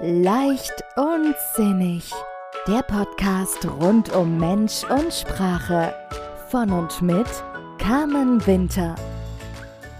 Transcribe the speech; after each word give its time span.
Leicht 0.00 0.82
und 0.96 1.36
sinnig. 1.54 2.10
Der 2.66 2.82
Podcast 2.82 3.64
rund 3.80 4.12
um 4.12 4.36
Mensch 4.36 4.82
und 4.84 5.12
Sprache. 5.12 5.94
Von 6.50 6.72
und 6.72 7.00
mit 7.00 7.26
Carmen 7.78 8.44
Winter. 8.46 8.96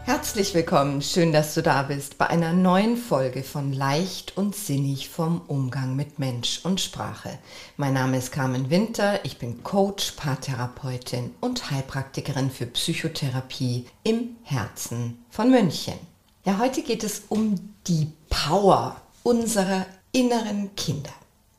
Herzlich 0.04 0.53
willkommen, 0.54 1.01
schön, 1.01 1.33
dass 1.33 1.54
du 1.54 1.62
da 1.62 1.83
bist 1.83 2.19
bei 2.19 2.27
einer 2.27 2.53
neuen 2.53 2.96
Folge 2.96 3.45
von 3.45 3.72
Leicht 3.72 4.36
und 4.36 4.56
Sinnig 4.56 5.11
vom 5.11 5.43
Umgang 5.46 5.95
mit 5.95 6.18
Mensch 6.18 6.60
und 6.64 6.80
Sprache. 6.80 7.38
Mein 7.76 7.95
Name 7.95 8.18
ist 8.18 8.32
Carmen 8.32 8.70
Winter, 8.70 9.24
ich 9.24 9.38
bin 9.38 9.62
Coach, 9.62 10.12
Paartherapeutin 10.12 11.34
und 11.40 11.70
Heilpraktikerin 11.70 12.50
für 12.50 12.66
Psychotherapie 12.66 13.86
im 14.02 14.36
Herzen 14.42 15.24
von 15.30 15.50
München. 15.50 15.98
Ja, 16.45 16.58
heute 16.58 16.82
geht 16.82 17.04
es 17.04 17.22
um 17.29 17.54
die 17.86 18.10
Power 18.30 18.96
unserer 19.29 19.84
inneren 20.10 20.74
Kinder. 20.74 21.12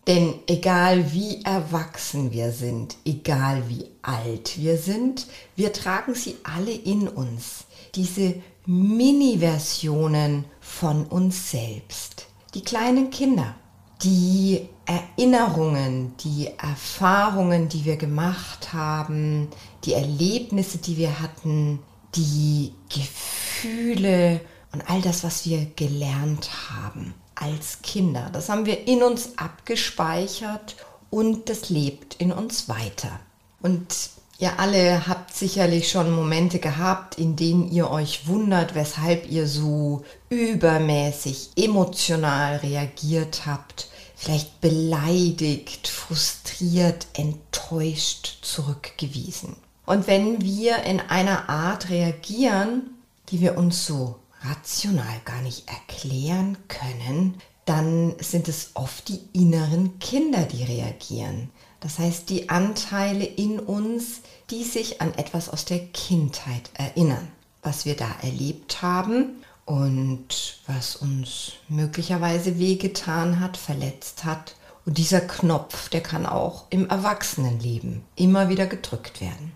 Denn 0.07 0.33
egal 0.47 1.13
wie 1.13 1.43
erwachsen 1.43 2.31
wir 2.31 2.51
sind, 2.51 2.97
egal 3.05 3.69
wie 3.69 3.85
alt 4.01 4.57
wir 4.57 4.75
sind, 4.75 5.27
wir 5.55 5.71
tragen 5.71 6.15
sie 6.15 6.37
alle 6.43 6.71
in 6.71 7.07
uns. 7.07 7.65
Diese 7.93 8.41
Mini-Versionen 8.65 10.45
von 10.59 11.05
uns 11.05 11.51
selbst. 11.51 12.25
Die 12.55 12.63
kleinen 12.63 13.11
Kinder, 13.11 13.53
die 14.01 14.67
Erinnerungen, 14.87 16.17
die 16.23 16.47
Erfahrungen, 16.57 17.69
die 17.69 17.85
wir 17.85 17.97
gemacht 17.97 18.73
haben, 18.73 19.47
die 19.83 19.93
Erlebnisse, 19.93 20.79
die 20.79 20.97
wir 20.97 21.19
hatten, 21.19 21.77
die 22.15 22.73
Gefühle 22.91 24.41
und 24.71 24.89
all 24.89 25.01
das, 25.03 25.23
was 25.23 25.45
wir 25.45 25.67
gelernt 25.75 26.49
haben 26.71 27.13
als 27.39 27.81
Kinder. 27.81 28.29
Das 28.31 28.49
haben 28.49 28.65
wir 28.65 28.87
in 28.87 29.03
uns 29.03 29.37
abgespeichert 29.37 30.75
und 31.09 31.49
das 31.49 31.69
lebt 31.69 32.15
in 32.15 32.31
uns 32.31 32.69
weiter. 32.69 33.19
Und 33.61 34.11
ihr 34.37 34.59
alle 34.59 35.07
habt 35.07 35.35
sicherlich 35.35 35.89
schon 35.89 36.11
Momente 36.11 36.59
gehabt, 36.59 37.17
in 37.17 37.35
denen 37.35 37.71
ihr 37.71 37.89
euch 37.89 38.27
wundert, 38.27 38.75
weshalb 38.75 39.29
ihr 39.29 39.47
so 39.47 40.03
übermäßig 40.29 41.51
emotional 41.55 42.57
reagiert 42.57 43.45
habt, 43.45 43.87
vielleicht 44.15 44.61
beleidigt, 44.61 45.87
frustriert, 45.87 47.07
enttäuscht 47.13 48.39
zurückgewiesen. 48.41 49.55
Und 49.85 50.07
wenn 50.07 50.41
wir 50.41 50.83
in 50.83 50.99
einer 50.99 51.49
Art 51.49 51.89
reagieren, 51.89 52.91
die 53.29 53.41
wir 53.41 53.57
uns 53.57 53.85
so 53.85 54.19
rational 54.41 55.19
gar 55.25 55.41
nicht 55.41 55.69
erklären 55.69 56.57
können, 56.67 57.35
dann 57.65 58.15
sind 58.19 58.47
es 58.47 58.71
oft 58.73 59.09
die 59.09 59.19
inneren 59.33 59.99
Kinder, 59.99 60.43
die 60.43 60.63
reagieren. 60.63 61.51
Das 61.81 61.99
heißt, 61.99 62.29
die 62.29 62.49
Anteile 62.49 63.25
in 63.25 63.59
uns, 63.59 64.21
die 64.49 64.63
sich 64.63 65.01
an 65.01 65.13
etwas 65.13 65.49
aus 65.49 65.65
der 65.65 65.79
Kindheit 65.79 66.71
erinnern, 66.73 67.27
was 67.61 67.85
wir 67.85 67.95
da 67.95 68.09
erlebt 68.21 68.81
haben 68.81 69.43
und 69.65 70.61
was 70.65 70.95
uns 70.95 71.53
möglicherweise 71.67 72.57
wehgetan 72.57 73.39
hat, 73.39 73.55
verletzt 73.55 74.25
hat. 74.25 74.55
Und 74.85 74.97
dieser 74.97 75.21
Knopf, 75.21 75.89
der 75.89 76.01
kann 76.01 76.25
auch 76.25 76.65
im 76.71 76.89
Erwachsenenleben 76.89 78.03
immer 78.15 78.49
wieder 78.49 78.65
gedrückt 78.65 79.21
werden. 79.21 79.51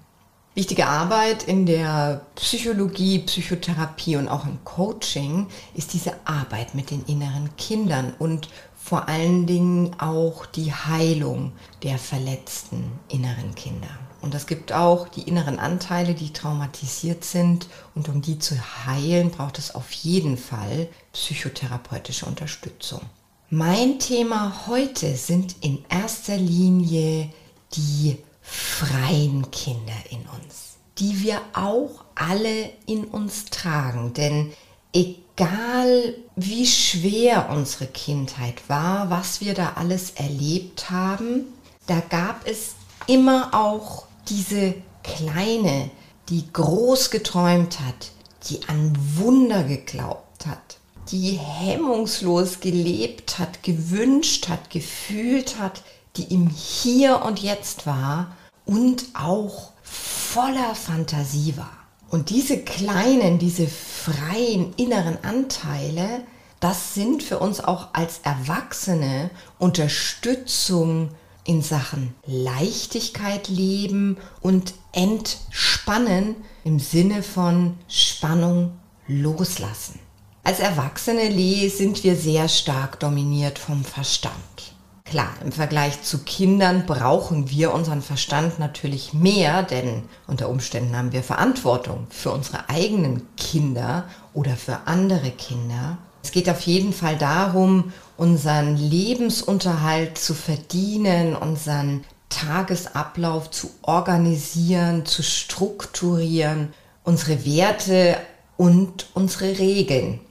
Wichtige 0.56 0.86
Arbeit 0.86 1.44
in 1.44 1.66
der 1.66 2.22
Psychologie, 2.36 3.18
Psychotherapie 3.20 4.18
und 4.18 4.28
auch 4.28 4.46
im 4.46 4.64
Coaching 4.64 5.48
ist 5.74 5.94
diese 5.94 6.14
Arbeit 6.26 6.76
mit 6.76 6.92
den 6.92 7.04
inneren 7.06 7.50
Kindern 7.58 8.14
und 8.20 8.50
vor 8.76 9.08
allen 9.08 9.48
Dingen 9.48 9.96
auch 9.98 10.46
die 10.46 10.72
Heilung 10.72 11.54
der 11.82 11.98
verletzten 11.98 12.84
inneren 13.10 13.56
Kinder. 13.56 13.90
Und 14.22 14.36
es 14.36 14.46
gibt 14.46 14.74
auch 14.74 15.08
die 15.08 15.24
inneren 15.24 15.58
Anteile, 15.58 16.14
die 16.14 16.32
traumatisiert 16.32 17.24
sind. 17.24 17.68
Und 17.96 18.08
um 18.08 18.22
die 18.22 18.38
zu 18.38 18.56
heilen, 18.86 19.32
braucht 19.32 19.58
es 19.58 19.74
auf 19.74 19.92
jeden 19.92 20.38
Fall 20.38 20.88
psychotherapeutische 21.14 22.28
Unterstützung. 22.28 23.02
Mein 23.50 23.98
Thema 23.98 24.68
heute 24.68 25.16
sind 25.16 25.56
in 25.62 25.84
erster 25.90 26.38
Linie 26.38 27.30
die 27.74 28.18
freien 28.44 29.50
Kinder 29.52 29.96
in 30.10 30.20
uns, 30.20 30.76
die 31.00 31.24
wir 31.24 31.42
auch 31.54 32.04
alle 32.14 32.70
in 32.86 33.06
uns 33.06 33.46
tragen. 33.46 34.14
Denn 34.14 34.54
egal 34.94 36.16
wie 36.36 36.68
schwer 36.68 37.50
unsere 37.50 37.88
Kindheit 37.88 38.68
war, 38.68 39.10
was 39.10 39.42
wir 39.42 39.54
da 39.54 39.74
alles 39.76 40.12
erlebt 40.12 40.90
haben, 40.92 41.46
da 41.88 42.02
gab 42.02 42.48
es 42.48 42.76
immer 43.08 43.54
auch 43.54 44.06
diese 44.30 44.76
kleine, 45.04 45.90
die 46.30 46.52
groß 46.52 47.10
geträumt 47.12 47.80
hat, 47.80 48.12
die 48.50 48.60
an 48.68 48.94
Wunder 49.16 49.64
geglaubt 49.64 50.46
hat, 50.46 50.78
die 51.12 51.32
hemmungslos 51.32 52.60
gelebt 52.60 53.40
hat, 53.40 53.64
gewünscht 53.64 54.48
hat, 54.48 54.70
gefühlt 54.70 55.60
hat, 55.60 55.82
die 56.16 56.34
im 56.34 56.48
Hier 56.50 57.24
und 57.24 57.40
Jetzt 57.40 57.86
war 57.86 58.36
und 58.66 59.06
auch 59.14 59.72
voller 59.82 60.76
Fantasie 60.76 61.56
war. 61.58 61.78
Und 62.10 62.30
diese 62.30 62.60
kleinen, 62.60 63.40
diese 63.40 63.68
freien 63.68 64.74
inneren 64.76 65.18
Anteile, 65.24 66.24
das 66.60 66.94
sind 66.94 67.24
für 67.24 67.40
uns 67.40 67.60
auch 67.60 67.88
als 67.94 68.20
Erwachsene 68.24 69.32
Unterstützung 69.58 71.10
in 71.44 71.62
Sachen 71.62 72.14
Leichtigkeit 72.26 73.50
leben 73.50 74.18
und 74.42 74.74
entspannen 74.94 76.36
im 76.64 76.80
Sinne 76.80 77.24
von 77.24 77.78
Spannung 77.88 78.72
loslassen. 79.08 80.00
Als 80.44 80.60
Erwachsene 80.60 81.70
sind 81.70 82.04
wir 82.04 82.16
sehr 82.16 82.48
stark 82.48 83.00
dominiert 83.00 83.60
vom 83.60 83.84
Verstand. 83.84 84.73
Klar, 85.06 85.34
im 85.44 85.52
Vergleich 85.52 86.02
zu 86.02 86.20
Kindern 86.20 86.86
brauchen 86.86 87.50
wir 87.50 87.74
unseren 87.74 88.02
Verstand 88.02 88.58
natürlich 88.58 89.14
mehr, 89.14 89.62
denn 89.64 90.04
unter 90.28 90.50
Umständen 90.50 90.96
haben 90.96 91.12
wir 91.12 91.24
Verantwortung 91.24 92.08
für 92.10 92.32
unsere 92.32 92.70
eigenen 92.70 93.28
Kinder 93.36 94.06
oder 94.34 94.56
für 94.56 94.88
andere 94.88 95.32
Kinder. 95.32 95.98
Es 96.24 96.32
geht 96.32 96.50
auf 96.50 96.62
jeden 96.62 96.94
Fall 96.94 97.18
darum, 97.18 97.92
unseren 98.16 98.78
Lebensunterhalt 98.78 100.18
zu 100.18 100.34
verdienen, 100.34 101.36
unseren 101.36 102.06
Tagesablauf 102.30 103.52
zu 103.52 103.70
organisieren, 103.82 105.06
zu 105.06 105.22
strukturieren, 105.22 106.74
unsere 107.04 107.46
Werte 107.46 108.18
und 108.56 109.08
unsere 109.14 109.60
Regeln 109.60 110.22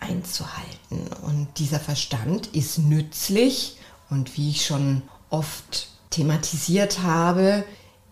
einzuhalten. 0.00 1.08
Und 1.22 1.48
dieser 1.56 1.80
Verstand 1.80 2.48
ist 2.48 2.78
nützlich 2.78 3.78
und 4.10 4.36
wie 4.36 4.50
ich 4.50 4.64
schon 4.66 5.02
oft 5.30 5.88
thematisiert 6.10 7.02
habe, 7.02 7.64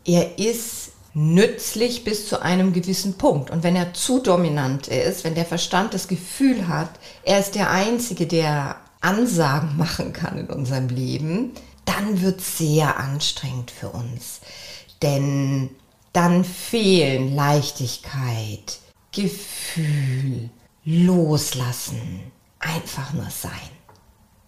er 0.04 0.38
ist 0.38 0.92
nützlich 1.14 2.04
bis 2.04 2.28
zu 2.28 2.42
einem 2.42 2.72
gewissen 2.72 3.14
Punkt. 3.14 3.50
Und 3.50 3.62
wenn 3.62 3.76
er 3.76 3.94
zu 3.94 4.20
dominant 4.20 4.88
ist, 4.88 5.24
wenn 5.24 5.34
der 5.36 5.44
Verstand 5.44 5.94
das 5.94 6.08
Gefühl 6.08 6.66
hat, 6.66 6.90
er 7.22 7.38
ist 7.38 7.54
der 7.54 7.70
Einzige, 7.70 8.26
der 8.26 8.76
Ansagen 9.00 9.76
machen 9.76 10.12
kann 10.12 10.38
in 10.38 10.46
unserem 10.48 10.88
Leben, 10.88 11.52
dann 11.84 12.20
wird 12.20 12.40
es 12.40 12.58
sehr 12.58 12.98
anstrengend 12.98 13.70
für 13.70 13.90
uns. 13.90 14.40
Denn 15.02 15.70
dann 16.12 16.44
fehlen 16.44 17.34
Leichtigkeit, 17.34 18.78
Gefühl, 19.12 20.50
Loslassen, 20.84 22.20
einfach 22.58 23.12
nur 23.12 23.30
sein. 23.30 23.52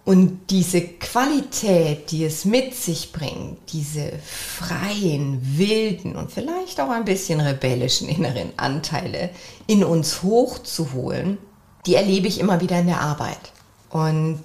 Und 0.07 0.51
diese 0.51 0.83
Qualität, 0.83 2.13
die 2.13 2.25
es 2.25 2.45
mit 2.45 2.77
sich 2.77 3.11
bringt, 3.11 3.59
diese 3.73 4.13
freien, 4.25 5.41
wilden 5.59 6.15
und 6.15 6.31
vielleicht 6.31 6.81
auch 6.81 6.91
ein 6.91 7.05
bisschen 7.05 7.41
rebellischen 7.41 8.09
inneren 8.09 8.53
Anteile 8.57 9.31
in 9.67 9.83
uns 9.83 10.23
hochzuholen, 10.23 11.39
die 11.87 11.97
erlebe 11.97 12.29
ich 12.29 12.39
immer 12.39 12.61
wieder 12.61 12.79
in 12.79 12.87
der 12.87 13.01
Arbeit. 13.01 13.51
Und 13.91 14.45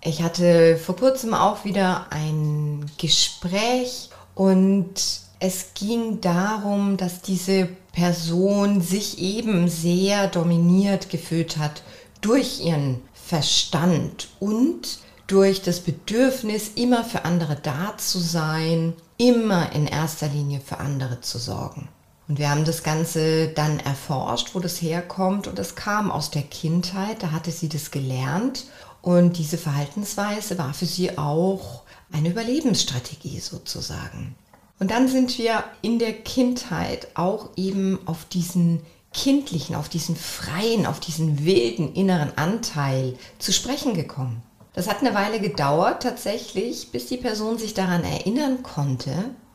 ich 0.00 0.22
hatte 0.22 0.76
vor 0.76 0.94
kurzem 0.94 1.34
auch 1.34 1.64
wieder 1.64 2.06
ein 2.10 2.86
Gespräch 2.96 4.10
und 4.36 4.94
es 5.40 5.74
ging 5.74 6.20
darum, 6.20 6.96
dass 6.96 7.20
diese 7.20 7.68
Person 7.90 8.80
sich 8.80 9.18
eben 9.18 9.66
sehr 9.68 10.28
dominiert 10.28 11.10
gefühlt 11.10 11.56
hat 11.56 11.82
durch 12.20 12.60
ihren 12.64 13.02
Verstand 13.26 14.28
und 14.38 14.98
durch 15.26 15.62
das 15.62 15.80
Bedürfnis, 15.80 16.72
immer 16.74 17.04
für 17.04 17.24
andere 17.24 17.56
da 17.56 17.96
zu 17.96 18.18
sein, 18.18 18.92
immer 19.16 19.72
in 19.72 19.86
erster 19.86 20.28
Linie 20.28 20.60
für 20.60 20.78
andere 20.78 21.20
zu 21.22 21.38
sorgen. 21.38 21.88
Und 22.28 22.38
wir 22.38 22.50
haben 22.50 22.64
das 22.64 22.82
Ganze 22.82 23.48
dann 23.48 23.80
erforscht, 23.80 24.54
wo 24.54 24.60
das 24.60 24.80
herkommt. 24.80 25.46
Und 25.46 25.58
es 25.58 25.74
kam 25.74 26.10
aus 26.10 26.30
der 26.30 26.42
Kindheit, 26.42 27.22
da 27.22 27.32
hatte 27.32 27.50
sie 27.50 27.68
das 27.68 27.90
gelernt. 27.90 28.64
Und 29.02 29.38
diese 29.38 29.58
Verhaltensweise 29.58 30.58
war 30.58 30.72
für 30.74 30.86
sie 30.86 31.18
auch 31.18 31.82
eine 32.12 32.30
Überlebensstrategie 32.30 33.40
sozusagen. 33.40 34.34
Und 34.78 34.90
dann 34.90 35.08
sind 35.08 35.38
wir 35.38 35.64
in 35.82 35.98
der 35.98 36.12
Kindheit 36.12 37.08
auch 37.14 37.50
eben 37.56 37.98
auf 38.06 38.24
diesen 38.26 38.80
kindlichen, 39.14 39.76
auf 39.76 39.88
diesen 39.88 40.16
freien, 40.16 40.84
auf 40.86 41.00
diesen 41.00 41.44
wilden 41.44 41.94
inneren 41.94 42.36
Anteil 42.36 43.16
zu 43.38 43.52
sprechen 43.52 43.94
gekommen. 43.94 44.42
Das 44.74 44.88
hat 44.88 45.00
eine 45.00 45.14
Weile 45.14 45.40
gedauert 45.40 46.02
tatsächlich, 46.02 46.90
bis 46.90 47.06
die 47.06 47.16
Person 47.16 47.58
sich 47.58 47.74
daran 47.74 48.04
erinnern 48.04 48.62
konnte. 48.62 49.12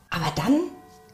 Aber 0.08 0.32
dann 0.34 0.60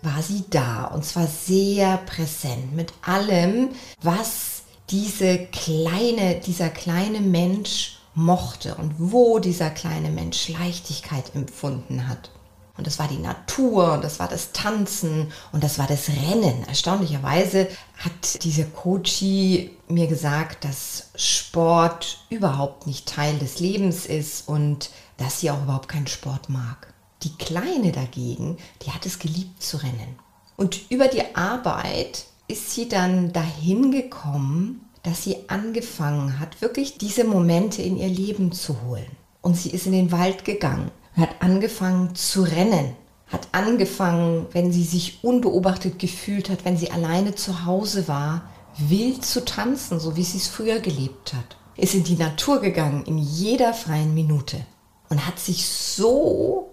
war 0.03 0.23
sie 0.23 0.45
da 0.49 0.85
und 0.85 1.05
zwar 1.05 1.27
sehr 1.27 1.99
präsent 1.99 2.75
mit 2.75 2.93
allem, 3.03 3.71
was 4.01 4.63
diese 4.91 5.39
kleine, 5.39 6.37
dieser 6.37 6.69
kleine 6.69 7.21
Mensch 7.21 7.99
mochte 8.15 8.77
und 8.77 8.95
wo 8.99 9.41
dieser 9.41 9.71
kleine 9.71 10.11
Mensch 10.11 10.49
Leichtigkeit 10.49 11.35
empfunden 11.35 12.09
hat. 12.09 12.31
Und 12.77 12.87
das 12.87 12.99
war 12.99 13.09
die 13.09 13.19
Natur 13.19 13.95
und 13.95 14.05
das 14.05 14.19
war 14.19 14.29
das 14.29 14.53
Tanzen 14.53 15.33
und 15.53 15.65
das 15.65 15.79
war 15.79 15.87
das 15.87 16.09
Rennen. 16.09 16.65
Erstaunlicherweise 16.69 17.69
hat 17.97 18.45
dieser 18.45 18.65
Coachie 18.65 19.71
mir 19.89 20.07
gesagt, 20.07 20.65
dass 20.65 21.11
Sport 21.15 22.19
überhaupt 22.29 22.87
nicht 22.87 23.09
Teil 23.09 23.39
des 23.39 23.61
Lebens 23.61 24.05
ist 24.05 24.49
und 24.49 24.91
dass 25.17 25.41
sie 25.41 25.51
auch 25.51 25.63
überhaupt 25.63 25.89
keinen 25.89 26.07
Sport 26.07 26.51
mag. 26.51 26.93
Die 27.23 27.35
Kleine 27.37 27.93
dagegen, 27.93 28.59
die 28.83 28.91
hat 28.91 29.07
es 29.07 29.19
geliebt 29.19 29.63
zu 29.63 29.79
rennen. 29.79 30.19
Und 30.57 30.91
über 30.91 31.09
die 31.09 31.35
Arbeit 31.35 32.27
ist 32.49 32.73
sie 32.73 32.89
dann 32.89 33.33
dahin 33.33 33.91
gekommen, 33.91 34.83
dass 35.03 35.25
sie 35.25 35.49
angefangen 35.49 36.39
hat, 36.41 36.61
wirklich 36.61 36.99
diese 36.99 37.25
Momente 37.25 37.81
in 37.81 37.97
ihr 37.97 38.09
Leben 38.09 38.53
zu 38.53 38.83
holen. 38.83 39.07
Und 39.41 39.57
sie 39.57 39.71
ist 39.71 39.87
in 39.87 39.93
den 39.93 40.13
Wald 40.13 40.45
gegangen 40.45 40.91
hat 41.17 41.41
angefangen 41.41 42.15
zu 42.15 42.43
rennen, 42.43 42.95
hat 43.27 43.49
angefangen, 43.53 44.47
wenn 44.53 44.73
sie 44.73 44.85
sich 44.85 45.25
unbeobachtet 45.25 45.99
gefühlt 45.99 46.51
hat, 46.51 46.65
wenn 46.65 46.77
sie 46.77 46.91
alleine 46.91 47.35
zu 47.35 47.65
Hause 47.65 48.07
war, 48.09 48.49
wild 48.79 49.25
zu 49.25 49.45
tanzen, 49.45 49.99
so 49.99 50.17
wie 50.17 50.25
sie 50.25 50.39
es 50.39 50.49
früher 50.49 50.81
gelebt 50.81 51.33
hat. 51.33 51.57
Ist 51.77 51.95
in 51.95 52.05
die 52.05 52.17
Natur 52.17 52.61
gegangen 52.61 53.05
in 53.05 53.19
jeder 53.19 53.75
freien 53.75 54.15
Minute 54.15 54.65
und 55.09 55.27
hat 55.27 55.39
sich 55.39 55.67
so 55.67 56.71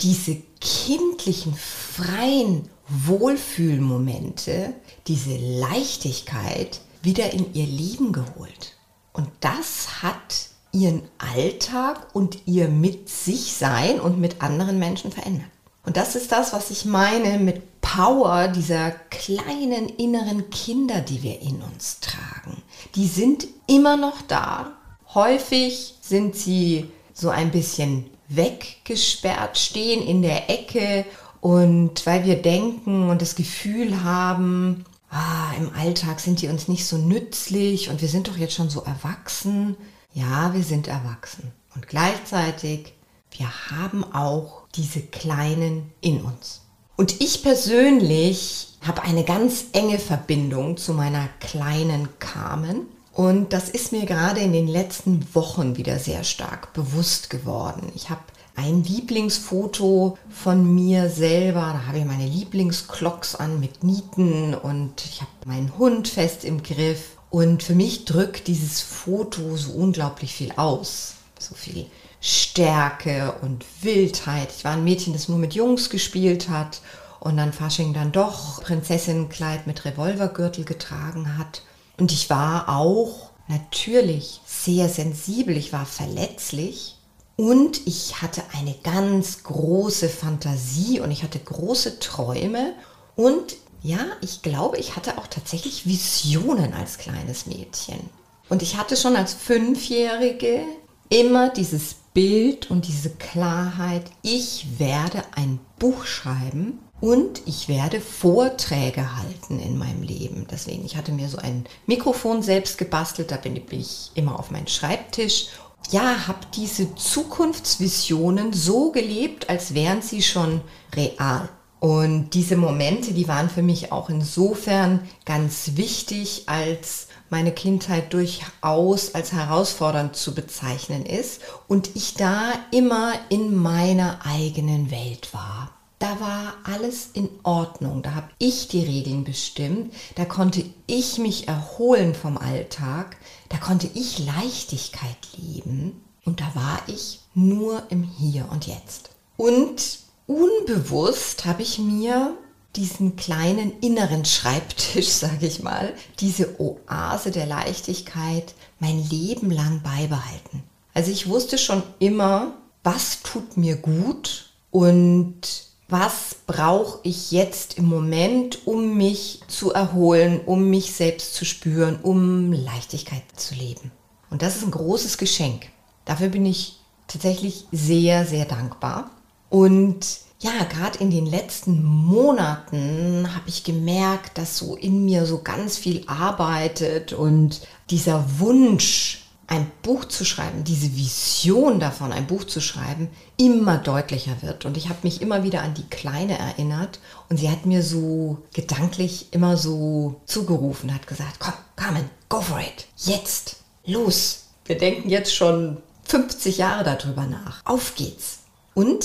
diese 0.00 0.36
kindlichen, 0.60 1.54
freien 1.54 2.68
Wohlfühlmomente, 2.88 4.74
diese 5.06 5.36
Leichtigkeit 5.36 6.80
wieder 7.02 7.32
in 7.32 7.52
ihr 7.54 7.66
Leben 7.66 8.12
geholt. 8.12 8.76
Und 9.12 9.28
das 9.40 10.02
hat 10.02 10.49
ihren 10.72 11.02
Alltag 11.18 12.14
und 12.14 12.46
ihr 12.46 12.68
mit 12.68 13.08
sich 13.08 13.54
sein 13.54 14.00
und 14.00 14.20
mit 14.20 14.42
anderen 14.42 14.78
Menschen 14.78 15.10
verändern. 15.10 15.50
Und 15.84 15.96
das 15.96 16.14
ist 16.14 16.30
das, 16.30 16.52
was 16.52 16.70
ich 16.70 16.84
meine 16.84 17.38
mit 17.38 17.80
Power 17.80 18.48
dieser 18.48 18.90
kleinen 18.90 19.88
inneren 19.88 20.50
Kinder, 20.50 21.00
die 21.00 21.22
wir 21.22 21.40
in 21.40 21.62
uns 21.62 22.00
tragen. 22.00 22.62
Die 22.94 23.06
sind 23.06 23.46
immer 23.66 23.96
noch 23.96 24.22
da. 24.22 24.72
Häufig 25.14 25.94
sind 26.00 26.36
sie 26.36 26.90
so 27.14 27.30
ein 27.30 27.50
bisschen 27.50 28.06
weggesperrt, 28.28 29.58
stehen 29.58 30.06
in 30.06 30.22
der 30.22 30.50
Ecke 30.50 31.04
und 31.40 32.06
weil 32.06 32.24
wir 32.24 32.40
denken 32.40 33.08
und 33.10 33.22
das 33.22 33.34
Gefühl 33.34 34.04
haben, 34.04 34.84
ah, 35.10 35.52
im 35.58 35.72
Alltag 35.74 36.20
sind 36.20 36.40
die 36.42 36.48
uns 36.48 36.68
nicht 36.68 36.86
so 36.86 36.96
nützlich 36.96 37.90
und 37.90 38.00
wir 38.00 38.08
sind 38.08 38.28
doch 38.28 38.36
jetzt 38.36 38.54
schon 38.54 38.70
so 38.70 38.82
erwachsen, 38.82 39.76
ja, 40.12 40.52
wir 40.54 40.62
sind 40.62 40.88
erwachsen. 40.88 41.52
Und 41.74 41.86
gleichzeitig, 41.86 42.94
wir 43.36 43.48
haben 43.70 44.04
auch 44.12 44.62
diese 44.74 45.00
Kleinen 45.00 45.92
in 46.00 46.22
uns. 46.22 46.62
Und 46.96 47.20
ich 47.20 47.42
persönlich 47.42 48.76
habe 48.82 49.02
eine 49.02 49.24
ganz 49.24 49.66
enge 49.72 49.98
Verbindung 49.98 50.76
zu 50.76 50.92
meiner 50.94 51.28
kleinen 51.40 52.08
Carmen. 52.18 52.86
Und 53.12 53.52
das 53.52 53.68
ist 53.68 53.92
mir 53.92 54.06
gerade 54.06 54.40
in 54.40 54.52
den 54.52 54.68
letzten 54.68 55.26
Wochen 55.34 55.76
wieder 55.76 55.98
sehr 55.98 56.24
stark 56.24 56.72
bewusst 56.72 57.30
geworden. 57.30 57.90
Ich 57.94 58.10
habe 58.10 58.20
ein 58.56 58.84
Lieblingsfoto 58.84 60.18
von 60.28 60.74
mir 60.74 61.08
selber. 61.08 61.60
Da 61.60 61.86
habe 61.86 61.98
ich 61.98 62.04
meine 62.04 62.26
Lieblingsklocks 62.26 63.34
an 63.34 63.60
mit 63.60 63.82
Nieten 63.82 64.54
und 64.54 65.04
ich 65.04 65.20
habe 65.20 65.30
meinen 65.46 65.76
Hund 65.78 66.08
fest 66.08 66.44
im 66.44 66.62
Griff. 66.62 67.16
Und 67.30 67.62
für 67.62 67.74
mich 67.74 68.04
drückt 68.04 68.48
dieses 68.48 68.80
Foto 68.80 69.56
so 69.56 69.72
unglaublich 69.72 70.34
viel 70.34 70.52
aus. 70.56 71.14
So 71.38 71.54
viel 71.54 71.86
Stärke 72.20 73.34
und 73.40 73.64
Wildheit. 73.82 74.50
Ich 74.56 74.64
war 74.64 74.72
ein 74.72 74.84
Mädchen, 74.84 75.12
das 75.12 75.28
nur 75.28 75.38
mit 75.38 75.54
Jungs 75.54 75.88
gespielt 75.88 76.48
hat 76.50 76.80
und 77.20 77.36
dann 77.36 77.52
Fasching 77.52 77.94
dann 77.94 78.12
doch 78.12 78.62
Prinzessinnenkleid 78.62 79.66
mit 79.66 79.84
Revolvergürtel 79.84 80.64
getragen 80.64 81.38
hat. 81.38 81.62
Und 81.98 82.12
ich 82.12 82.28
war 82.28 82.68
auch 82.68 83.30
natürlich 83.48 84.40
sehr 84.46 84.88
sensibel, 84.88 85.56
ich 85.56 85.72
war 85.72 85.86
verletzlich 85.86 86.96
und 87.36 87.86
ich 87.86 88.22
hatte 88.22 88.42
eine 88.56 88.74
ganz 88.82 89.42
große 89.42 90.08
Fantasie 90.08 91.00
und 91.00 91.10
ich 91.10 91.22
hatte 91.22 91.38
große 91.38 92.00
Träume 92.00 92.74
und 93.16 93.56
ja, 93.82 94.00
ich 94.20 94.42
glaube, 94.42 94.78
ich 94.78 94.96
hatte 94.96 95.18
auch 95.18 95.26
tatsächlich 95.26 95.86
Visionen 95.86 96.74
als 96.74 96.98
kleines 96.98 97.46
Mädchen. 97.46 98.00
Und 98.48 98.62
ich 98.62 98.76
hatte 98.76 98.96
schon 98.96 99.16
als 99.16 99.32
Fünfjährige 99.32 100.62
immer 101.08 101.50
dieses 101.50 101.94
Bild 102.12 102.70
und 102.70 102.86
diese 102.86 103.10
Klarheit, 103.10 104.04
ich 104.22 104.66
werde 104.78 105.22
ein 105.36 105.60
Buch 105.78 106.04
schreiben 106.04 106.80
und 107.00 107.42
ich 107.46 107.68
werde 107.68 108.00
Vorträge 108.00 109.16
halten 109.16 109.60
in 109.60 109.78
meinem 109.78 110.02
Leben. 110.02 110.46
Deswegen, 110.50 110.84
ich 110.84 110.96
hatte 110.96 111.12
mir 111.12 111.28
so 111.28 111.38
ein 111.38 111.64
Mikrofon 111.86 112.42
selbst 112.42 112.78
gebastelt, 112.78 113.30
da 113.30 113.36
bin 113.36 113.60
ich 113.70 114.10
immer 114.14 114.38
auf 114.38 114.50
meinen 114.50 114.68
Schreibtisch. 114.68 115.48
Ja, 115.90 116.26
habe 116.26 116.40
diese 116.54 116.94
Zukunftsvisionen 116.94 118.52
so 118.52 118.90
gelebt, 118.92 119.48
als 119.48 119.72
wären 119.72 120.02
sie 120.02 120.20
schon 120.20 120.60
real. 120.94 121.48
Und 121.80 122.34
diese 122.34 122.56
Momente, 122.56 123.12
die 123.14 123.26
waren 123.26 123.48
für 123.48 123.62
mich 123.62 123.90
auch 123.90 124.10
insofern 124.10 125.00
ganz 125.24 125.72
wichtig, 125.76 126.44
als 126.46 127.08
meine 127.30 127.52
Kindheit 127.52 128.12
durchaus 128.12 129.14
als 129.14 129.32
herausfordernd 129.32 130.14
zu 130.14 130.34
bezeichnen 130.34 131.06
ist 131.06 131.40
und 131.68 131.96
ich 131.96 132.14
da 132.14 132.52
immer 132.70 133.14
in 133.30 133.54
meiner 133.54 134.20
eigenen 134.26 134.90
Welt 134.90 135.32
war. 135.32 135.70
Da 136.00 136.18
war 136.18 136.54
alles 136.64 137.10
in 137.12 137.28
Ordnung, 137.42 138.02
da 138.02 138.14
habe 138.14 138.30
ich 138.38 138.68
die 138.68 138.82
Regeln 138.82 139.24
bestimmt, 139.24 139.92
da 140.14 140.24
konnte 140.24 140.64
ich 140.86 141.18
mich 141.18 141.46
erholen 141.46 142.14
vom 142.14 142.38
Alltag, 142.38 143.16
da 143.48 143.58
konnte 143.58 143.88
ich 143.94 144.18
Leichtigkeit 144.18 145.16
leben 145.36 146.02
und 146.24 146.40
da 146.40 146.50
war 146.54 146.80
ich 146.86 147.20
nur 147.34 147.82
im 147.90 148.02
Hier 148.02 148.48
und 148.50 148.66
Jetzt. 148.66 149.10
Und 149.36 150.00
unbewusst 150.30 151.44
habe 151.44 151.62
ich 151.62 151.80
mir 151.80 152.36
diesen 152.76 153.16
kleinen 153.16 153.80
inneren 153.80 154.24
Schreibtisch, 154.24 155.08
sage 155.08 155.46
ich 155.46 155.62
mal, 155.62 155.92
diese 156.20 156.60
Oase 156.60 157.32
der 157.32 157.46
Leichtigkeit 157.46 158.54
mein 158.78 159.02
Leben 159.10 159.50
lang 159.50 159.82
beibehalten. 159.82 160.62
Also 160.94 161.10
ich 161.10 161.28
wusste 161.28 161.58
schon 161.58 161.82
immer, 161.98 162.54
was 162.84 163.22
tut 163.22 163.56
mir 163.56 163.76
gut 163.76 164.50
und 164.70 165.40
was 165.88 166.36
brauche 166.46 167.00
ich 167.02 167.32
jetzt 167.32 167.76
im 167.76 167.86
Moment, 167.86 168.66
um 168.68 168.96
mich 168.96 169.40
zu 169.48 169.72
erholen, 169.72 170.40
um 170.46 170.70
mich 170.70 170.92
selbst 170.92 171.34
zu 171.34 171.44
spüren, 171.44 171.98
um 172.00 172.52
Leichtigkeit 172.52 173.24
zu 173.34 173.56
leben. 173.56 173.90
Und 174.30 174.42
das 174.42 174.56
ist 174.56 174.62
ein 174.62 174.70
großes 174.70 175.18
Geschenk. 175.18 175.66
Dafür 176.04 176.28
bin 176.28 176.46
ich 176.46 176.78
tatsächlich 177.08 177.66
sehr, 177.72 178.24
sehr 178.24 178.44
dankbar. 178.44 179.10
Und 179.50 180.06
ja, 180.40 180.64
gerade 180.64 180.98
in 180.98 181.10
den 181.10 181.26
letzten 181.26 181.84
Monaten 181.84 183.28
habe 183.34 183.48
ich 183.48 183.62
gemerkt, 183.62 184.38
dass 184.38 184.56
so 184.56 184.74
in 184.74 185.04
mir 185.04 185.26
so 185.26 185.42
ganz 185.42 185.76
viel 185.76 186.04
arbeitet 186.06 187.12
und 187.12 187.60
dieser 187.90 188.24
Wunsch, 188.38 189.18
ein 189.50 189.70
Buch 189.82 190.04
zu 190.04 190.24
schreiben, 190.24 190.62
diese 190.62 190.96
Vision 190.96 191.80
davon, 191.80 192.12
ein 192.12 192.28
Buch 192.28 192.44
zu 192.44 192.60
schreiben, 192.60 193.08
immer 193.36 193.78
deutlicher 193.78 194.40
wird. 194.42 194.64
Und 194.64 194.76
ich 194.76 194.88
habe 194.88 195.00
mich 195.02 195.20
immer 195.20 195.42
wieder 195.42 195.62
an 195.62 195.74
die 195.74 195.88
Kleine 195.90 196.38
erinnert 196.38 197.00
und 197.28 197.38
sie 197.38 197.50
hat 197.50 197.66
mir 197.66 197.82
so 197.82 198.38
gedanklich 198.54 199.32
immer 199.32 199.56
so 199.56 200.20
zugerufen, 200.24 200.94
hat 200.94 201.08
gesagt, 201.08 201.40
komm, 201.40 201.54
Carmen, 201.74 202.08
go 202.28 202.40
for 202.40 202.60
it, 202.60 202.86
jetzt, 202.96 203.56
los. 203.84 204.44
Wir 204.66 204.78
denken 204.78 205.10
jetzt 205.10 205.34
schon 205.34 205.78
50 206.04 206.58
Jahre 206.58 206.84
darüber 206.84 207.26
nach. 207.26 207.60
Auf 207.64 207.96
geht's. 207.96 208.38
Und 208.74 209.04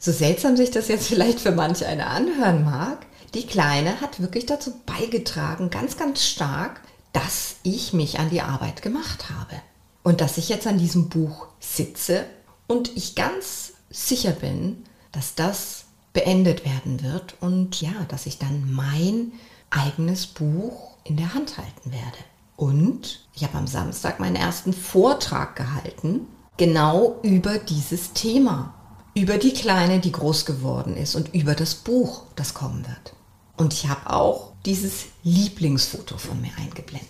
so 0.00 0.10
seltsam 0.10 0.56
sich 0.56 0.72
das 0.72 0.88
jetzt 0.88 1.06
vielleicht 1.08 1.38
für 1.38 1.52
manche 1.52 1.86
eine 1.86 2.08
anhören 2.08 2.64
mag, 2.64 3.06
die 3.34 3.46
Kleine 3.46 4.00
hat 4.00 4.20
wirklich 4.20 4.46
dazu 4.46 4.72
beigetragen, 4.86 5.70
ganz, 5.70 5.96
ganz 5.96 6.24
stark, 6.24 6.80
dass 7.12 7.56
ich 7.62 7.92
mich 7.92 8.18
an 8.18 8.30
die 8.30 8.40
Arbeit 8.40 8.82
gemacht 8.82 9.30
habe. 9.30 9.62
Und 10.02 10.20
dass 10.20 10.38
ich 10.38 10.48
jetzt 10.48 10.66
an 10.66 10.78
diesem 10.78 11.08
Buch 11.08 11.46
sitze 11.60 12.24
und 12.66 12.96
ich 12.96 13.14
ganz 13.14 13.74
sicher 13.90 14.32
bin, 14.32 14.84
dass 15.12 15.34
das 15.34 15.84
beendet 16.12 16.64
werden 16.64 17.02
wird 17.02 17.36
und 17.40 17.80
ja, 17.80 17.92
dass 18.08 18.26
ich 18.26 18.38
dann 18.38 18.72
mein 18.72 19.32
eigenes 19.70 20.26
Buch 20.26 20.96
in 21.04 21.16
der 21.16 21.34
Hand 21.34 21.58
halten 21.58 21.92
werde. 21.92 22.18
Und 22.56 23.26
ich 23.34 23.44
habe 23.44 23.58
am 23.58 23.66
Samstag 23.66 24.18
meinen 24.18 24.36
ersten 24.36 24.72
Vortrag 24.72 25.54
gehalten, 25.56 26.26
genau 26.56 27.18
über 27.22 27.58
dieses 27.58 28.12
Thema, 28.12 28.74
über 29.14 29.38
die 29.38 29.52
Kleine, 29.52 30.00
die 30.00 30.12
groß 30.12 30.44
geworden 30.44 30.96
ist 30.96 31.14
und 31.14 31.34
über 31.34 31.54
das 31.54 31.74
Buch, 31.74 32.24
das 32.36 32.54
kommen 32.54 32.86
wird. 32.86 33.14
Und 33.56 33.72
ich 33.72 33.88
habe 33.88 34.10
auch 34.10 34.52
dieses 34.64 35.06
Lieblingsfoto 35.22 36.16
von 36.16 36.40
mir 36.40 36.50
eingeblendet. 36.58 37.08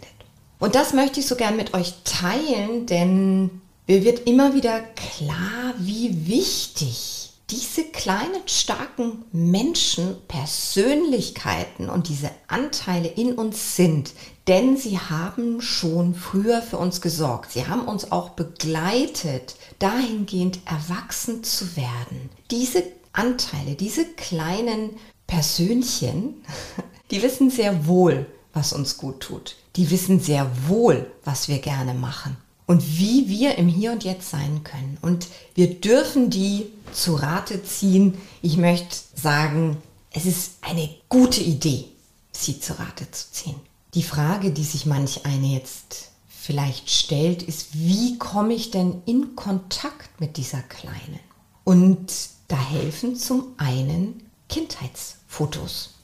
Und 0.58 0.74
das 0.74 0.92
möchte 0.92 1.20
ich 1.20 1.26
so 1.26 1.36
gern 1.36 1.56
mit 1.56 1.74
euch 1.74 1.94
teilen, 2.04 2.86
denn 2.86 3.62
mir 3.86 4.04
wird 4.04 4.28
immer 4.28 4.54
wieder 4.54 4.80
klar, 4.80 5.74
wie 5.78 6.28
wichtig 6.28 7.32
diese 7.50 7.84
kleinen, 7.84 8.46
starken 8.46 9.24
Menschen, 9.32 10.16
Persönlichkeiten 10.28 11.88
und 11.88 12.08
diese 12.08 12.30
Anteile 12.46 13.08
in 13.08 13.34
uns 13.34 13.76
sind. 13.76 14.12
Denn 14.50 14.76
sie 14.76 14.98
haben 14.98 15.60
schon 15.60 16.12
früher 16.12 16.60
für 16.60 16.76
uns 16.76 17.00
gesorgt. 17.00 17.52
Sie 17.52 17.68
haben 17.68 17.86
uns 17.86 18.10
auch 18.10 18.30
begleitet, 18.30 19.54
dahingehend 19.78 20.58
erwachsen 20.64 21.44
zu 21.44 21.76
werden. 21.76 22.30
Diese 22.50 22.82
Anteile, 23.12 23.76
diese 23.76 24.04
kleinen 24.04 24.90
Persönchen, 25.28 26.42
die 27.12 27.22
wissen 27.22 27.48
sehr 27.48 27.86
wohl, 27.86 28.26
was 28.52 28.72
uns 28.72 28.96
gut 28.96 29.20
tut. 29.20 29.54
Die 29.76 29.88
wissen 29.92 30.18
sehr 30.18 30.50
wohl, 30.66 31.08
was 31.22 31.46
wir 31.46 31.60
gerne 31.60 31.94
machen 31.94 32.36
und 32.66 32.98
wie 32.98 33.28
wir 33.28 33.56
im 33.56 33.68
Hier 33.68 33.92
und 33.92 34.02
Jetzt 34.02 34.30
sein 34.30 34.64
können. 34.64 34.98
Und 35.00 35.28
wir 35.54 35.74
dürfen 35.74 36.28
die 36.28 36.72
zu 36.90 37.14
Rate 37.14 37.62
ziehen. 37.62 38.18
Ich 38.42 38.56
möchte 38.56 38.96
sagen, 39.14 39.76
es 40.10 40.26
ist 40.26 40.54
eine 40.62 40.90
gute 41.08 41.40
Idee, 41.40 41.84
sie 42.32 42.58
zu 42.58 42.76
Rate 42.76 43.08
zu 43.12 43.30
ziehen. 43.30 43.69
Die 43.94 44.02
Frage, 44.02 44.52
die 44.52 44.64
sich 44.64 44.86
manch 44.86 45.26
eine 45.26 45.48
jetzt 45.48 46.10
vielleicht 46.28 46.90
stellt, 46.90 47.42
ist, 47.42 47.68
wie 47.72 48.18
komme 48.18 48.54
ich 48.54 48.70
denn 48.70 49.02
in 49.04 49.34
Kontakt 49.34 50.20
mit 50.20 50.36
dieser 50.36 50.62
Kleinen? 50.62 51.20
Und 51.64 52.12
da 52.48 52.56
helfen 52.56 53.16
zum 53.16 53.48
einen 53.56 54.22
Kindheitsfotos. 54.48 55.94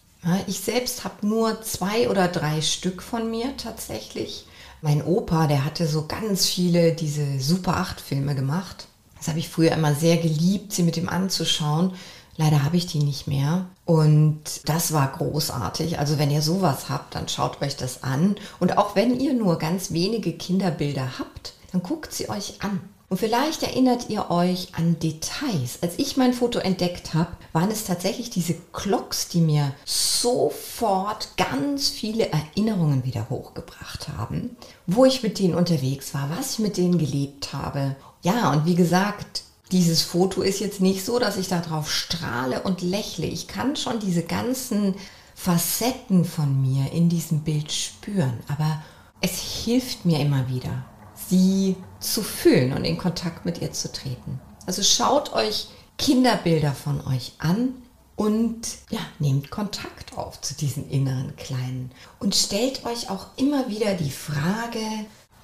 ich 0.46 0.60
selbst 0.60 1.04
habe 1.04 1.26
nur 1.26 1.62
zwei 1.62 2.08
oder 2.08 2.28
drei 2.28 2.60
Stück 2.60 3.02
von 3.02 3.30
mir 3.30 3.56
tatsächlich. 3.56 4.46
Mein 4.82 5.04
Opa, 5.04 5.46
der 5.46 5.64
hatte 5.64 5.86
so 5.86 6.06
ganz 6.06 6.46
viele 6.46 6.92
diese 6.92 7.40
Super 7.40 7.76
8 7.76 8.00
Filme 8.00 8.34
gemacht. 8.34 8.88
Das 9.18 9.28
habe 9.28 9.38
ich 9.38 9.48
früher 9.48 9.72
immer 9.72 9.94
sehr 9.94 10.16
geliebt, 10.16 10.72
sie 10.72 10.82
mit 10.82 10.96
ihm 10.96 11.08
anzuschauen. 11.08 11.94
Leider 12.36 12.64
habe 12.64 12.76
ich 12.76 12.86
die 12.86 12.98
nicht 12.98 13.26
mehr. 13.26 13.66
Und 13.84 14.42
das 14.66 14.92
war 14.92 15.10
großartig. 15.10 15.98
Also 15.98 16.18
wenn 16.18 16.30
ihr 16.30 16.42
sowas 16.42 16.88
habt, 16.88 17.14
dann 17.14 17.28
schaut 17.28 17.62
euch 17.62 17.76
das 17.76 18.02
an. 18.02 18.36
Und 18.60 18.76
auch 18.78 18.94
wenn 18.94 19.18
ihr 19.18 19.34
nur 19.34 19.58
ganz 19.58 19.90
wenige 19.92 20.32
Kinderbilder 20.32 21.18
habt, 21.18 21.54
dann 21.72 21.82
guckt 21.82 22.12
sie 22.12 22.28
euch 22.28 22.62
an. 22.62 22.80
Und 23.08 23.18
vielleicht 23.18 23.62
erinnert 23.62 24.10
ihr 24.10 24.30
euch 24.30 24.68
an 24.76 24.98
Details. 24.98 25.78
Als 25.80 25.94
ich 25.98 26.16
mein 26.16 26.32
Foto 26.32 26.58
entdeckt 26.58 27.14
habe, 27.14 27.30
waren 27.52 27.70
es 27.70 27.84
tatsächlich 27.84 28.30
diese 28.30 28.54
Clocks, 28.72 29.28
die 29.28 29.40
mir 29.40 29.72
sofort 29.84 31.28
ganz 31.36 31.88
viele 31.88 32.30
Erinnerungen 32.30 33.04
wieder 33.04 33.30
hochgebracht 33.30 34.08
haben, 34.18 34.56
wo 34.88 35.04
ich 35.04 35.22
mit 35.22 35.38
denen 35.38 35.54
unterwegs 35.54 36.14
war, 36.14 36.30
was 36.36 36.54
ich 36.54 36.58
mit 36.58 36.76
denen 36.76 36.98
gelebt 36.98 37.52
habe. 37.52 37.94
Ja, 38.22 38.52
und 38.52 38.66
wie 38.66 38.74
gesagt, 38.74 39.44
dieses 39.72 40.02
Foto 40.02 40.42
ist 40.42 40.60
jetzt 40.60 40.80
nicht 40.80 41.04
so, 41.04 41.18
dass 41.18 41.36
ich 41.36 41.48
darauf 41.48 41.90
strahle 41.92 42.62
und 42.62 42.82
lächle. 42.82 43.26
Ich 43.26 43.48
kann 43.48 43.76
schon 43.76 43.98
diese 43.98 44.22
ganzen 44.22 44.94
Facetten 45.34 46.24
von 46.24 46.62
mir 46.62 46.92
in 46.92 47.08
diesem 47.08 47.40
Bild 47.40 47.72
spüren, 47.72 48.38
aber 48.48 48.82
es 49.20 49.64
hilft 49.64 50.04
mir 50.04 50.20
immer 50.20 50.48
wieder 50.48 50.84
sie 51.28 51.76
zu 52.00 52.22
fühlen 52.22 52.72
und 52.72 52.84
in 52.84 52.98
Kontakt 52.98 53.44
mit 53.44 53.60
ihr 53.60 53.72
zu 53.72 53.92
treten. 53.92 54.40
Also 54.66 54.82
schaut 54.82 55.32
euch 55.32 55.68
Kinderbilder 55.98 56.72
von 56.72 57.04
euch 57.06 57.32
an 57.38 57.74
und 58.16 58.60
ja, 58.90 59.00
nehmt 59.18 59.50
Kontakt 59.50 60.16
auf 60.16 60.40
zu 60.40 60.54
diesen 60.54 60.88
inneren 60.90 61.36
Kleinen 61.36 61.90
und 62.18 62.34
stellt 62.34 62.84
euch 62.84 63.10
auch 63.10 63.28
immer 63.36 63.68
wieder 63.68 63.94
die 63.94 64.10
Frage, 64.10 64.80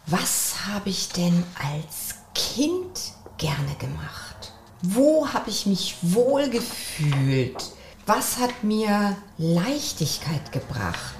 was 0.06 0.66
habe 0.66 0.90
ich 0.90 1.08
denn 1.10 1.44
als 1.54 2.16
Kind 2.34 3.12
gerne 3.42 3.74
gemacht? 3.78 4.52
Wo 4.82 5.28
habe 5.28 5.50
ich 5.50 5.66
mich 5.66 5.96
wohl 6.00 6.48
gefühlt? 6.48 7.56
Was 8.06 8.38
hat 8.38 8.62
mir 8.62 9.16
Leichtigkeit 9.36 10.52
gebracht? 10.52 11.14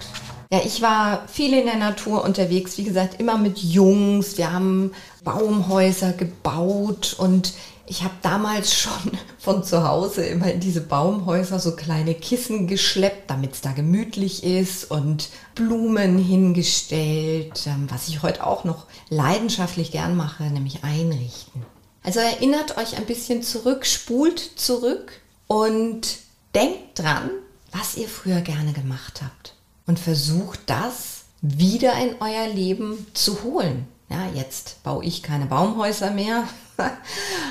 Ja, 0.53 0.61
ich 0.65 0.83
war 0.83 1.27
viel 1.29 1.53
in 1.53 1.67
der 1.67 1.77
Natur 1.77 2.25
unterwegs, 2.25 2.79
wie 2.79 2.85
gesagt, 2.85 3.19
immer 3.21 3.39
mit 3.39 3.59
Jungs. 3.59 4.37
Wir 4.39 4.53
haben 4.53 4.93
Baumhäuser 5.25 6.13
gebaut 6.13 7.17
und 7.19 7.55
ich 7.87 8.05
habe 8.05 8.15
damals 8.23 8.75
schon 8.81 9.19
von 9.39 9.65
zu 9.65 9.89
Hause 9.89 10.25
immer 10.25 10.53
in 10.53 10.61
diese 10.61 10.83
Baumhäuser 10.83 11.59
so 11.59 11.75
kleine 11.75 12.15
Kissen 12.15 12.69
geschleppt, 12.69 13.31
damit 13.31 13.55
es 13.55 13.61
da 13.63 13.73
gemütlich 13.73 14.45
ist 14.45 14.91
und 14.91 15.31
Blumen 15.57 16.19
hingestellt, 16.19 17.67
ähm, 17.67 17.87
was 17.91 18.09
ich 18.09 18.23
heute 18.23 18.47
auch 18.47 18.65
noch 18.65 18.87
leidenschaftlich 19.09 19.91
gern 19.91 20.17
mache, 20.17 20.45
nämlich 20.45 20.85
einrichten. 20.85 21.65
Also 22.03 22.21
erinnert 22.21 22.77
euch 22.79 22.97
ein 22.97 23.07
bisschen 23.07 23.43
zurück, 23.43 23.87
spult 23.87 24.39
zurück 24.57 25.13
und 25.47 26.19
denkt 26.55 26.99
dran, 26.99 27.31
was 27.71 27.97
ihr 27.97 28.09
früher 28.09 28.41
gerne 28.41 28.73
gemacht 28.73 29.23
habt 29.23 29.55
und 29.87 29.99
versucht 29.99 30.61
das 30.67 31.25
wieder 31.41 31.95
in 31.95 32.17
euer 32.21 32.49
Leben 32.49 33.07
zu 33.15 33.43
holen. 33.43 33.87
Ja, 34.09 34.29
jetzt 34.35 34.83
baue 34.83 35.05
ich 35.05 35.23
keine 35.23 35.47
Baumhäuser 35.47 36.11
mehr, 36.11 36.47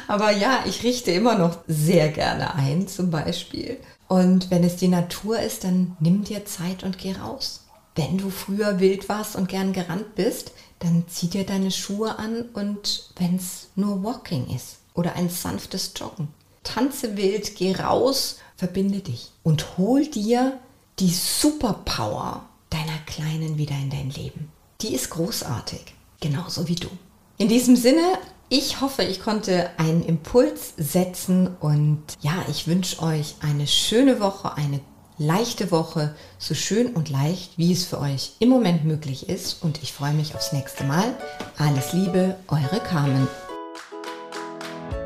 aber 0.07 0.31
ja, 0.31 0.63
ich 0.65 0.83
richte 0.83 1.11
immer 1.11 1.35
noch 1.35 1.57
sehr 1.67 2.09
gerne 2.09 2.53
ein 2.55 2.87
zum 2.87 3.09
Beispiel. 3.09 3.77
Und 4.07 4.51
wenn 4.51 4.63
es 4.63 4.75
die 4.75 4.89
Natur 4.89 5.39
ist, 5.39 5.63
dann 5.63 5.95
nimm 5.99 6.23
dir 6.23 6.45
Zeit 6.45 6.83
und 6.83 6.97
geh 6.97 7.13
raus. 7.13 7.61
Wenn 7.95 8.17
du 8.17 8.29
früher 8.29 8.79
wild 8.79 9.09
warst 9.09 9.35
und 9.35 9.49
gern 9.49 9.73
gerannt 9.73 10.15
bist, 10.15 10.51
dann 10.81 11.05
zieh 11.07 11.27
dir 11.27 11.45
deine 11.45 11.71
Schuhe 11.71 12.17
an 12.17 12.41
und 12.53 13.11
wenn 13.15 13.35
es 13.35 13.69
nur 13.75 14.03
Walking 14.03 14.53
ist 14.53 14.77
oder 14.93 15.15
ein 15.15 15.29
sanftes 15.29 15.93
Joggen. 15.95 16.27
Tanze 16.63 17.17
wild, 17.17 17.55
geh 17.55 17.75
raus, 17.75 18.37
verbinde 18.57 18.99
dich 18.99 19.31
und 19.43 19.77
hol 19.77 20.05
dir 20.07 20.59
die 20.99 21.11
Superpower 21.11 22.47
deiner 22.69 22.97
Kleinen 23.05 23.57
wieder 23.57 23.75
in 23.75 23.89
dein 23.89 24.09
Leben. 24.09 24.51
Die 24.81 24.93
ist 24.93 25.11
großartig, 25.11 25.93
genauso 26.19 26.67
wie 26.67 26.75
du. 26.75 26.89
In 27.37 27.47
diesem 27.47 27.75
Sinne, 27.75 28.17
ich 28.49 28.81
hoffe, 28.81 29.03
ich 29.03 29.21
konnte 29.21 29.69
einen 29.79 30.03
Impuls 30.03 30.73
setzen 30.77 31.55
und 31.59 32.03
ja, 32.21 32.43
ich 32.49 32.67
wünsche 32.67 33.01
euch 33.01 33.35
eine 33.41 33.67
schöne 33.67 34.19
Woche, 34.19 34.55
eine 34.55 34.81
leichte 35.21 35.69
Woche, 35.71 36.15
so 36.39 36.55
schön 36.55 36.87
und 36.93 37.09
leicht, 37.09 37.51
wie 37.57 37.71
es 37.71 37.85
für 37.85 37.99
euch 37.99 38.31
im 38.39 38.49
Moment 38.49 38.85
möglich 38.85 39.29
ist. 39.29 39.63
Und 39.63 39.81
ich 39.83 39.93
freue 39.93 40.13
mich 40.13 40.33
aufs 40.33 40.51
nächste 40.51 40.83
Mal. 40.83 41.15
Alles 41.57 41.93
Liebe, 41.93 42.35
eure 42.47 42.79
Carmen. 42.79 43.27